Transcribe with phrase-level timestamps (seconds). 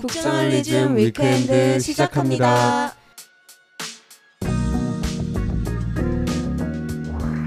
[0.00, 2.92] 북저널리즘 위크엔드 시작합니다.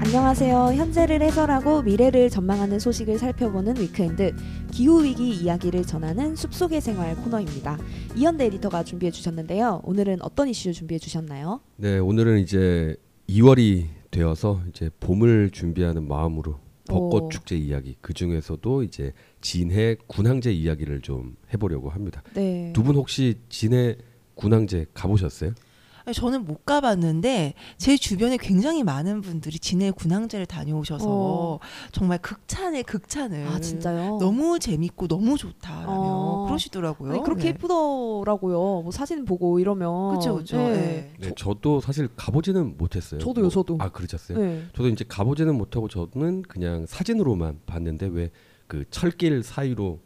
[0.02, 0.72] 안녕하세요.
[0.74, 4.34] 현재를 해설하고 미래를 전망하는 소식을 살펴보는 위크엔드
[4.72, 7.78] 기후 위기 이야기를 전하는 숲속의 생활 코너입니다.
[8.16, 9.82] 이현대 에디터가 준비해 주셨는데요.
[9.84, 11.60] 오늘은 어떤 이슈 준비해 주셨나요?
[11.76, 12.96] 네, 오늘은 이제
[13.28, 16.58] 2월이 되어서 이제 봄을 준비하는 마음으로
[16.88, 17.28] 벚꽃 오.
[17.28, 22.22] 축제 이야기 그 중에서도 이제 진해 군항제 이야기를 좀 해보려고 합니다.
[22.34, 22.72] 네.
[22.74, 23.96] 두 분 혹시 진해
[24.34, 25.52] 군항제 가보셨어요?
[26.04, 31.58] 아니, 저는 못 가봤는데 제 주변에 굉장히 많은 분들이 진해 군항제를 다녀오셔서 어.
[31.92, 34.16] 정말 극찬에 극찬을 아 진짜요?
[34.18, 36.17] 너무 재밌고 너무 좋다라며 어.
[36.48, 37.12] 그러시더라고요.
[37.12, 37.48] 아니, 그렇게 네.
[37.50, 38.82] 예쁘더라고요.
[38.82, 40.08] 뭐 사진 보고 이러면.
[40.10, 40.56] 그렇죠, 그렇죠.
[40.56, 41.12] 네.
[41.20, 43.20] 네, 저도 사실 가보지는 못했어요.
[43.20, 43.76] 저도요, 뭐- 저도.
[43.80, 44.38] 아 그러셨어요?
[44.38, 44.62] 네.
[44.74, 48.30] 저도 이제 가보지는 못하고 저는 그냥 사진으로만 봤는데 왜
[48.68, 49.98] 그 철길 사이로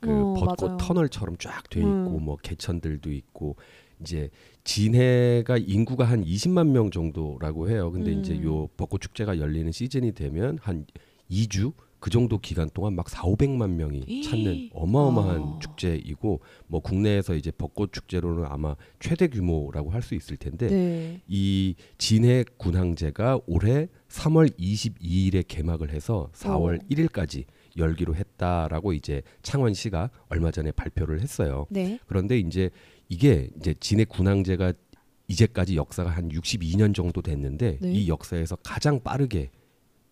[0.00, 0.76] 그 어, 벚꽃 맞아요.
[0.78, 2.24] 터널처럼 쫙 돼 있고 음.
[2.24, 3.56] 뭐 개천들도 있고
[4.00, 4.30] 이제
[4.64, 7.90] 진해가 인구가 한 20만 명 정도라고 해요.
[7.92, 8.44] 근데 이제 음.
[8.44, 10.86] 요 벚꽃 축제가 열리는 시즌이 되면 한
[11.30, 15.58] 2주 그 정도 기간 동안 막 4, 500만 명이 찾는 어마어마한 아.
[15.60, 21.20] 축제이고 뭐 국내에서 이제 벚꽃 축제로는 아마 최대 규모라고 할 수 있을 텐데 네.
[21.28, 26.84] 이 진해 군항제가 올해 3월 22일에 개막을 해서 4월 어.
[26.90, 27.44] 1일까지
[27.76, 31.66] 열기로 했다라고 이제 창원시가 얼마 전에 발표를 했어요.
[31.68, 31.98] 네.
[32.06, 32.70] 그런데 이제
[33.08, 34.72] 이게 이제 진해 군항제가
[35.28, 37.92] 이제까지 역사가 한 62년 정도 됐는데 네.
[37.92, 39.50] 이 역사에서 가장 빠르게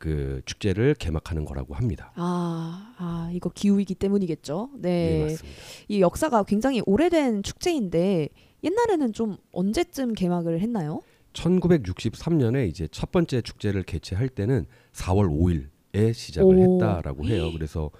[0.06, 2.12] 그 축제를 개막하는 거라고 합니다.
[2.14, 4.70] 아, 아 이거 기후 위기 때문이겠죠.
[4.76, 5.22] 네, 네.
[5.22, 5.58] 맞습니다.
[5.88, 8.28] 이 역사가 굉장히 오래된 축제인데
[8.62, 11.02] 옛날에는 좀 언제쯤 개막을 했나요?
[11.32, 16.74] 1963년에 이제 첫 번째 축제를 개최할 때는 4월 5일에 시작을 오.
[16.74, 17.50] 했다라고 해요.
[17.52, 17.90] 그래서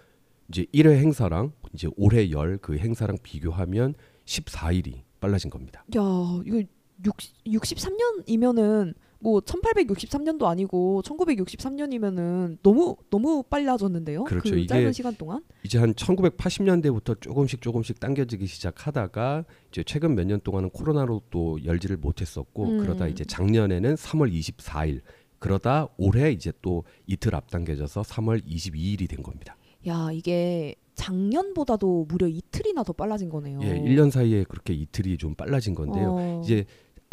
[0.49, 3.95] 이제 1회 행사랑 이제 올해 열 그 행사랑 비교하면
[4.27, 5.85] 14일이 빨라진 겁니다.
[5.97, 6.01] 야,
[6.47, 6.63] 이거
[7.05, 14.25] 60, 63년이면은 뭐 1863년도 아니고 1963년이면은 너무 너무 빨라졌는데요.
[14.25, 14.55] 그렇죠.
[14.55, 15.43] 그 짧은 시간 동안.
[15.65, 21.97] 이제 한 1980년대부터 조금씩 조금씩 당겨지기 시작하다가 이제 최근 몇 년 동안은 코로나로 또 열지를
[21.99, 22.79] 못했었고 음.
[22.79, 25.01] 그러다 이제 작년에는 3월 24일
[25.39, 29.57] 그러다 올해 이제 또 이틀 앞당겨져서 3월 22일이 된 겁니다.
[29.87, 33.61] 야, 이게 작년보다도 무려 이틀이나 더 빨라진 거네요.
[33.63, 36.17] 예, 1년 사이에 그렇게 이틀이 좀 빨라진 건데요.
[36.19, 36.43] 어.
[36.45, 36.65] 이제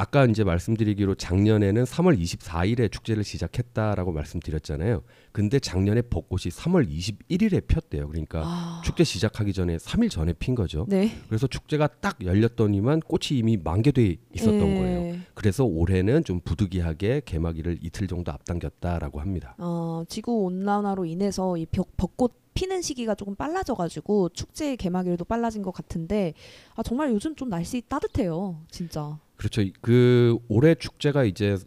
[0.04, 5.02] 아까 이제 말씀드리기로 작년에는 3월 24일에 축제를 시작했다라고 말씀드렸잖아요.
[5.32, 8.10] 근데 작년에 벚꽃이 3월 21일에 폈대요.
[8.10, 8.82] 그러니까 아.
[8.84, 10.86] 축제 시작하기 전에 3일 전에 핀 거죠.
[10.90, 11.10] 네.
[11.30, 14.78] 그래서 축제가 딱 열렸더니만 꽃이 이미 만개돼 있었던 예.
[14.78, 15.20] 거예요.
[15.36, 19.56] 그래서 올해는 좀 부득이하게 개막일을 이틀 정도 앞당겼다라고 합니다.
[19.58, 25.72] 어, 지구 온난화로 인해서 이 벽, 벚꽃 피는 시기가 조금 빨라져가지고 축제 개막일도 빨라진 것
[25.72, 26.34] 같은데
[26.76, 29.18] 아 정말 요즘 좀 날씨 따뜻해요, 진짜.
[29.44, 29.70] 그렇죠.
[29.82, 31.58] 그 올해 축제가 이제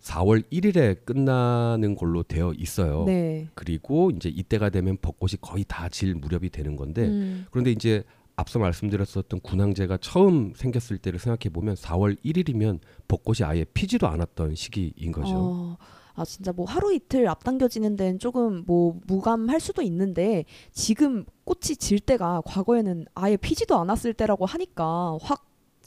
[0.00, 3.04] 4월 1일에 끝나는 걸로 되어 있어요.
[3.04, 3.48] 네.
[3.54, 8.04] 그리고 이제 이때가 되면 벚꽃이 거의 다 질 무렵이 되는 건데 음, 그런데 이제
[8.36, 15.12] 앞서 말씀드렸었던 군항제가 처음 생겼을 때를 생각해 보면 4월 1일이면 벚꽃이 아예 피지도 않았던 시기인
[15.12, 15.32] 거죠.
[15.34, 15.76] 어,
[16.14, 21.98] 아 진짜 뭐 하루 이틀 앞당겨지는 데는 조금 뭐 무감할 수도 있는데 지금 꽃이 질
[21.98, 25.45] 때가 과거에는 아예 피지도 않았을 때라고 하니까 확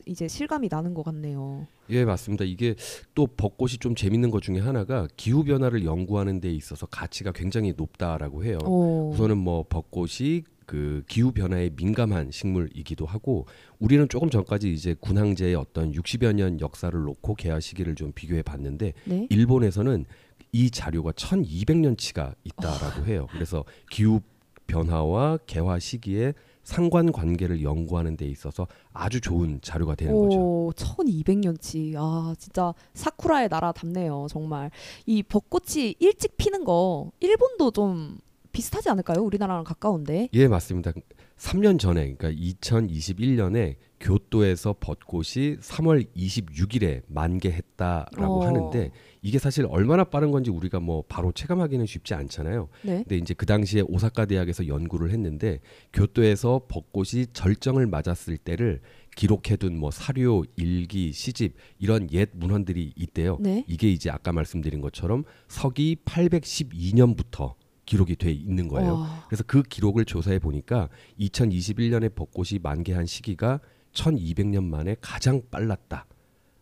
[0.09, 1.68] 이제 실감이 나는 것 같네요.
[1.92, 2.44] 예, 맞습니다.
[2.44, 2.75] 이게
[3.14, 8.44] 또 벚꽃이 좀 재밌는 것 중에 하나가 기후 변화를 연구하는 데 있어서 가치가 굉장히 높다라고
[8.44, 8.58] 해요.
[8.64, 9.12] 어.
[9.14, 13.46] 우선은 뭐 벚꽃이 그 기후 변화에 민감한 식물이기도 하고
[13.80, 18.94] 우리는 조금 전까지 이제 군항제의 어떤 60여 년 역사를 놓고 개화 시기를 좀 비교해 봤는데
[19.06, 19.28] 네.
[19.30, 20.06] 일본에서는
[20.52, 23.28] 이 자료가 1200년치가 있다라고 해요.
[23.31, 24.22] 그래서 기후
[24.68, 26.34] 변화와 개화 시기에
[26.69, 30.38] 상관 관계를 연구하는 데 있어서 아주 좋은 자료가 되는 거죠.
[30.40, 31.96] 오, 1200년치.
[31.97, 34.28] 아, 진짜 사쿠라의 나라답네요.
[34.30, 34.69] 정말.
[35.08, 38.19] 이 벚꽃이 일찍 피는 거 일본도 좀
[38.52, 39.24] 비슷하지 않을까요?
[39.24, 40.29] 우리나라랑 가까운데.
[40.34, 40.91] 예, 맞습니다.
[41.39, 48.46] 3년 전에 그러니까 2021년에 교토에서 벚꽃이 3월 26일에 만개했다라고 어.
[48.46, 48.91] 하는데
[49.22, 52.69] 이게 사실 얼마나 빠른 건지 우리가 뭐 바로 체감하기는 쉽지 않잖아요.
[52.84, 52.97] 네.
[53.03, 55.59] 근데 이제 그 당시에 오사카 대학에서 연구를 했는데
[55.93, 58.81] 교토에서 벚꽃이 절정을 맞았을 때를
[59.16, 63.37] 기록해둔 뭐 사료, 일기, 시집 이런 옛 문헌들이 있대요.
[63.41, 63.66] 네.
[63.67, 67.55] 이게 이제 아까 말씀드린 것처럼 서기 812년부터
[67.90, 68.94] 기록이 돼 있는 거예요.
[68.94, 69.26] 와.
[69.28, 70.90] 그래서 그 기록을 조사해 보니까
[71.20, 73.59] 2021년에 벚꽃이 만개한 시기가
[73.94, 76.06] 1200년 만에 가장 빨랐다.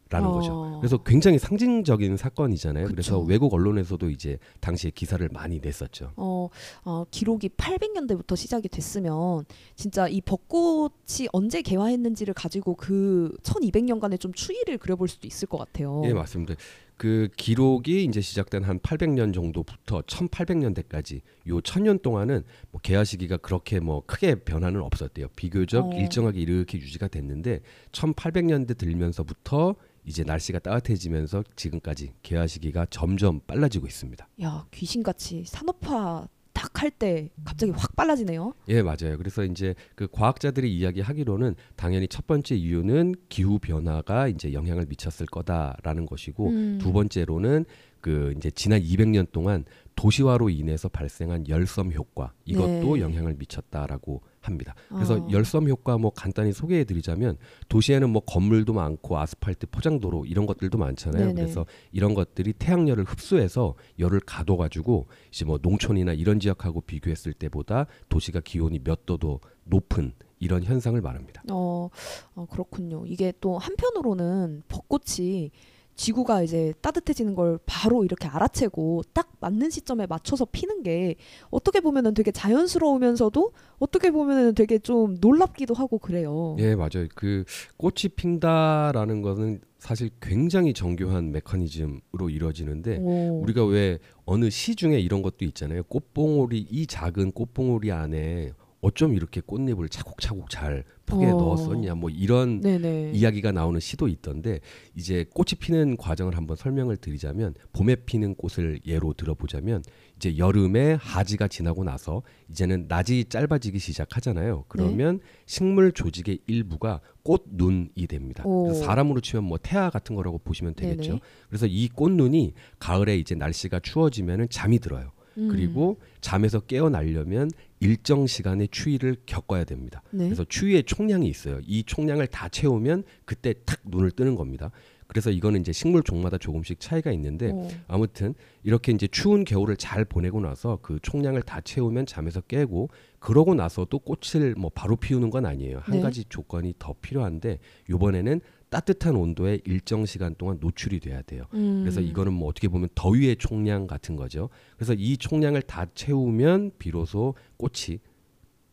[0.09, 0.31] 라는 어.
[0.31, 0.77] 거죠.
[0.79, 2.87] 그래서 굉장히 상징적인 사건이잖아요.
[2.87, 3.27] 그래서 그쵸.
[3.27, 6.13] 외국 언론에서도 이제 당시에 기사를 많이 냈었죠.
[6.15, 6.47] 어,
[6.85, 9.43] 어, 기록이 800년대부터 시작이 됐으면
[9.75, 16.01] 진짜 이 벚꽃이 언제 개화했는지를 가지고 그 1200년간의 좀 추이를 그려볼 수도 있을 것 같아요.
[16.05, 16.55] 예, 맞습니다.
[16.97, 23.37] 그 기록이 이제 시작된 한 800년 정도부터 1800년대까지 요 천 년 동안은 뭐 개화 시기가
[23.37, 25.27] 그렇게 뭐 크게 변화는 없었대요.
[25.35, 25.97] 비교적 어.
[25.97, 27.61] 일정하게 이렇게 유지가 됐는데
[27.91, 34.27] 1800년대 들면서부터 이제 날씨가 따뜻해지면서 지금까지 개화 시기가 점점 빨라지고 있습니다.
[34.41, 38.53] 야 귀신같이 산업화 딱 할 때 갑자기 확 빨라지네요.
[38.69, 39.17] 예, 맞아요.
[39.17, 46.07] 그래서 이제 그 과학자들이 이야기하기로는 당연히 첫 번째 이유는 기후 변화가 이제 영향을 미쳤을 거다라는
[46.07, 46.77] 것이고 음.
[46.81, 47.65] 두 번째로는
[48.01, 49.65] 그 이제 지난 200년 동안
[49.97, 53.01] 도시화로 인해서 발생한 열섬 효과 이것도 네.
[53.01, 54.75] 영향을 미쳤다라고 합니다.
[54.89, 55.27] 그래서 어.
[55.29, 61.25] 열섬 효과 뭐 간단히 소개해 드리자면 도시에는 뭐 건물도 많고 아스팔트 포장도로 이런 것들도 많잖아요.
[61.25, 61.33] 네네.
[61.33, 67.87] 그래서 이런 것들이 태양열을 흡수해서 열을 가둬 가지고 이제 뭐 농촌이나 이런 지역하고 비교했을 때보다
[68.07, 71.41] 도시가 기온이 몇 도도 높은 이런 현상을 말합니다.
[71.51, 71.89] 어,
[72.35, 73.03] 어 그렇군요.
[73.07, 75.49] 이게 또 한편으로는 벚꽃이
[75.97, 81.15] 지구가 이제 따뜻해지는 걸 바로 이렇게 알아채고 딱 맞는 시점에 맞춰서 피는 게
[81.49, 86.55] 어떻게 보면은 되게 자연스러우면서도 어떻게 보면은 되게 좀 놀랍기도 하고 그래요.
[86.59, 87.07] 예, 맞아요.
[87.15, 87.43] 그
[87.77, 93.41] 꽃이 핀다라는 거는 사실 굉장히 정교한 메커니즘으로 이루어지는데 오.
[93.41, 95.83] 우리가 왜 어느 시 중에 이런 것도 있잖아요.
[95.83, 98.51] 꽃봉오리 이 작은 꽃봉오리 안에
[98.81, 101.31] 어쩜 이렇게 꽃잎을 차곡차곡 잘 포개 어.
[101.31, 103.11] 넣었었냐 뭐 이런 네네.
[103.13, 104.59] 이야기가 나오는 시도 있던데
[104.95, 109.83] 이제 꽃이 피는 과정을 한번 설명을 드리자면 봄에 피는 꽃을 예로 들어보자면
[110.17, 114.65] 이제 여름에 하지가 지나고 나서 이제는 낮이 짧아지기 시작하잖아요.
[114.67, 118.43] 그러면 식물 조직의 일부가 꽃눈이 됩니다.
[118.83, 121.09] 사람으로 치면 뭐 태아 같은 거라고 보시면 되겠죠.
[121.09, 121.19] 네네.
[121.49, 125.11] 그래서 이 꽃눈이 가을에 이제 날씨가 추워지면은 잠이 들어요.
[125.37, 125.47] 음.
[125.49, 130.01] 그리고 잠에서 깨어나려면 일정 시간의 추위를 겪어야 됩니다.
[130.11, 130.25] 네.
[130.25, 131.59] 그래서 추위의 총량이 있어요.
[131.65, 134.71] 이 총량을 다 채우면 그때 탁 눈을 뜨는 겁니다.
[135.07, 137.69] 그래서 이거는 이제 식물 종마다 조금씩 차이가 있는데 어.
[137.87, 143.55] 아무튼 이렇게 이제 추운 겨울을 잘 보내고 나서 그 총량을 다 채우면 잠에서 깨고 그러고
[143.55, 145.79] 나서도 꽃을 뭐 바로 피우는 건 아니에요.
[145.81, 146.01] 한 네.
[146.01, 147.59] 가지 조건이 더 필요한데
[147.89, 148.41] 이번에는
[148.77, 151.45] 따뜻한 온도에 일정 시간 동안 노출이 돼야 돼요.
[151.55, 151.81] 음.
[151.81, 154.49] 그래서 이거는 뭐 어떻게 보면 더위의 총량 같은 거죠.
[154.75, 157.97] 그래서 이 총량을 다 채우면 비로소 꽃이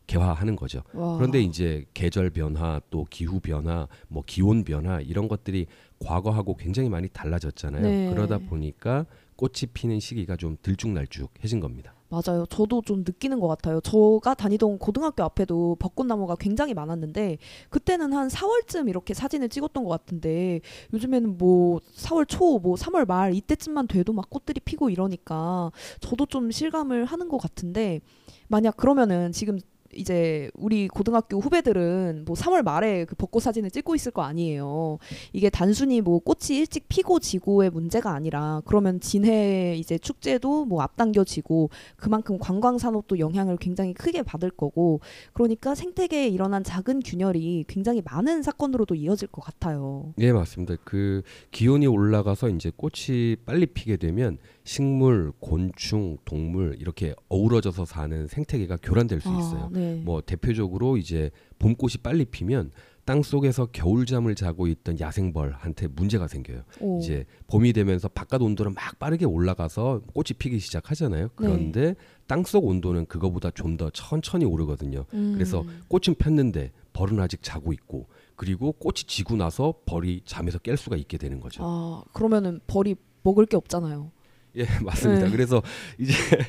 [0.05, 0.83] 개화하는 거죠.
[0.93, 1.17] 와.
[1.17, 5.65] 그런데 이제 계절 변화 또 기후 변화 뭐 기온 변화 이런 것들이
[5.97, 7.81] 과거하고 굉장히 많이 달라졌잖아요.
[7.81, 8.09] 네.
[8.11, 9.07] 그러다 보니까
[9.37, 11.94] 꽃이 피는 시기가 좀 들쭉날쭉해진 겁니다.
[12.15, 12.45] 맞아요.
[12.47, 13.81] 저도 좀 느끼는 것 같아요.
[13.81, 17.37] 저가 다니던 고등학교 앞에도 벚꽃나무가 굉장히 많았는데
[17.69, 20.61] 그때는 한 4월쯤 이렇게 사진을 찍었던 것 같은데
[20.93, 26.51] 요즘에는 뭐 4월 초, 뭐 3월 말 이때쯤만 돼도 막 꽃들이 피고 이러니까 저도 좀
[26.51, 27.99] 실감을 하는 것 같은데
[28.47, 29.59] 만약 그러면은 지금
[29.95, 34.97] 이제 우리 고등학교 후배들은 뭐 3월 말에 그 벚꽃 사진을 찍고 있을 거 아니에요.
[35.33, 41.69] 이게 단순히 뭐 꽃이 일찍 피고 지고의 문제가 아니라 그러면 진해 이제 축제도 뭐 앞당겨지고
[41.95, 44.99] 그만큼 관광 산업도 영향을 굉장히 크게 받을 거고
[45.33, 50.13] 그러니까 생태계에 일어난 작은 균열이 굉장히 많은 사건으로도 이어질 것 같아요.
[50.19, 50.75] 예, 맞습니다.
[50.83, 51.21] 그
[51.51, 59.21] 기온이 올라가서 이제 꽃이 빨리 피게 되면 식물, 곤충, 동물 이렇게 어우러져서 사는 생태계가 교란될
[59.21, 59.65] 수 있어요.
[59.65, 60.01] 아, 네.
[60.03, 61.29] 뭐 대표적으로 이제
[61.59, 62.71] 봄꽃이 빨리 피면
[63.05, 66.63] 땅 속에서 겨울잠을 자고 있던 야생벌한테 문제가 생겨요.
[66.79, 66.99] 오.
[66.99, 71.29] 이제 봄이 되면서 바깥 온도는 막 빠르게 올라가서 꽃이 피기 시작하잖아요.
[71.35, 71.93] 그런데
[72.25, 75.05] 땅속 온도는 그거보다 좀 더 천천히 오르거든요.
[75.13, 75.33] 음.
[75.35, 80.95] 그래서 꽃은 폈는데 벌은 아직 자고 있고 그리고 꽃이 지고 나서 벌이 잠에서 깰 수가
[80.95, 81.61] 있게 되는 거죠.
[81.63, 84.11] 아 그러면은 벌이 먹을 게 없잖아요.
[84.57, 85.25] 예, 맞습니다.
[85.25, 85.31] 네.
[85.31, 85.61] 그래서
[85.99, 86.13] 이제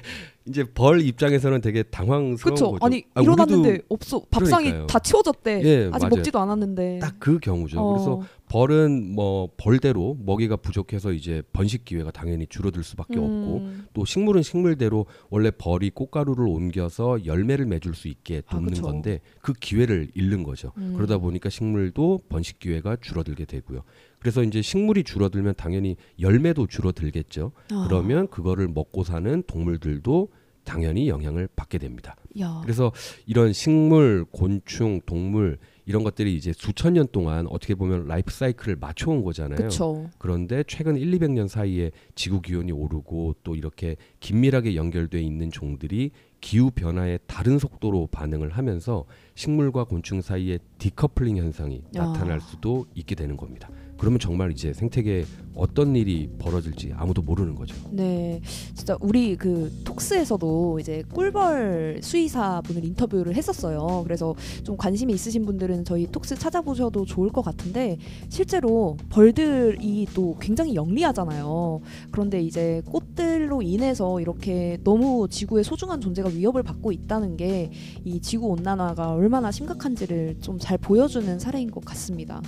[0.48, 2.70] 이제 벌 입장에서는 되게 당황스러운 그렇죠.
[2.72, 2.86] 거죠.
[2.86, 4.22] 아니 아, 일어났는데 없어.
[4.30, 4.86] 밥상이 그러니까요.
[4.86, 5.62] 다 치워졌대.
[5.64, 6.08] 예, 아직 맞아요.
[6.16, 6.98] 먹지도 않았는데.
[7.00, 7.80] 딱 그 경우죠.
[7.80, 7.92] 어.
[7.94, 13.86] 그래서 벌은 뭐 벌대로 먹이가 부족해서 이제 번식 기회가 당연히 줄어들 수밖에 없고 음.
[13.92, 18.82] 또 식물은 식물대로 원래 벌이 꽃가루를 옮겨서 열매를 맺을 수 있게 아, 돕는 그쵸.
[18.82, 20.70] 건데 그 기회를 잃는 거죠.
[20.76, 20.92] 음.
[20.94, 23.82] 그러다 보니까 식물도 번식 기회가 줄어들게 되고요.
[24.26, 27.52] 그래서 이제 식물이 줄어들면 당연히 열매도 줄어들겠죠.
[27.70, 27.86] 아.
[27.88, 30.30] 그러면 그거를 먹고 사는 동물들도
[30.64, 32.16] 당연히 영향을 받게 됩니다.
[32.40, 32.58] 야.
[32.60, 32.90] 그래서
[33.24, 39.22] 이런 식물, 곤충, 동물 이런 것들이 이제 수천 년 동안 어떻게 보면 라이프 사이클을 맞춰온
[39.22, 39.58] 거잖아요.
[39.58, 40.10] 그쵸.
[40.18, 43.94] 그런데 최근 1, 200년 사이에 지구 기온이 오르고 또 이렇게
[44.26, 49.04] 긴밀하게 연결돼 있는 종들이 기후 변화에 다른 속도로 반응을 하면서
[49.36, 52.06] 식물과 곤충 사이에 디커플링 현상이 아.
[52.06, 53.70] 나타날 수도 있게 되는 겁니다.
[53.98, 57.74] 그러면 정말 이제 생태계에 어떤 일이 벌어질지 아무도 모르는 거죠.
[57.90, 58.40] 네,
[58.74, 64.02] 진짜 우리 그 톡스에서도 이제 꿀벌 수의사 분을 인터뷰를 했었어요.
[64.04, 67.96] 그래서 좀 관심이 있으신 분들은 저희 톡스 찾아보셔도 좋을 것 같은데
[68.28, 71.80] 실제로 벌들이 또 굉장히 영리하잖아요.
[72.10, 77.70] 그런데 이제 꽃들 로 인해서 이렇게 너무 지구의 소중한 존재가 위협을 받고 있다는 게
[78.04, 82.40] 이 지구 온난화가 얼마나 심각한지를 좀 잘 보여주는 사례인 것 같습니다.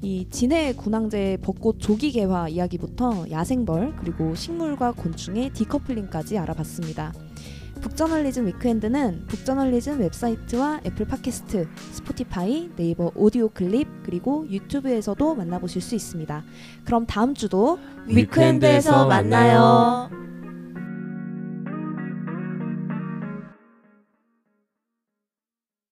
[0.00, 7.12] 이 진해 군항제 벚꽃 조기 개화 이야기부터 야생벌 그리고 식물과 곤충의 decoupling까지 알아봤습니다.
[7.80, 16.44] 북저널리즘 위크엔드는 북저널리즘 웹사이트와 애플 팟캐스트, 스포티파이, 네이버 오디오 클립 그리고 유튜브에서도 만나보실 수 있습니다.
[16.84, 20.31] 그럼 다음 주도 위크엔드에서 만나요.